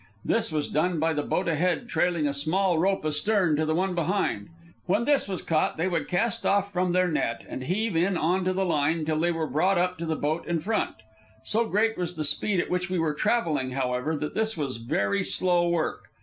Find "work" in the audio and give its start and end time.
15.69-16.09